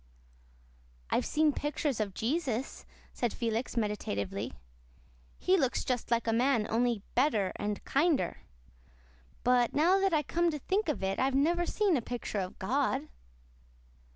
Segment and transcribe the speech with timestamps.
[1.11, 4.53] "I've seen pictures of Jesus," said Felix meditatively.
[5.37, 8.39] "He looks just like a man, only better and kinder.
[9.43, 12.57] But now that I come to think of it, I've never seen a picture of
[12.57, 13.09] God."